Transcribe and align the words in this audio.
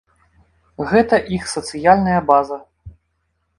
Гэта 0.93 1.19
іх 1.37 1.43
сацыяльная 1.53 2.19
база. 2.33 2.61